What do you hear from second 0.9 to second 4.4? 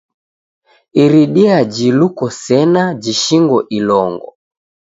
Iridia jiluko sena jishingo ilongo.